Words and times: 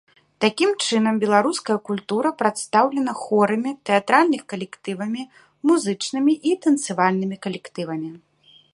Такім 0.43 0.71
чынам, 0.85 1.19
беларуская 1.23 1.75
культура 1.89 2.31
прадстаўлена 2.39 3.13
хорамі, 3.23 3.71
тэатральных 3.91 4.41
калектывамі, 4.55 5.21
музычнымі 5.73 6.33
і 6.51 6.59
танцавальнымі 6.69 7.35
калектывамі. 7.47 8.09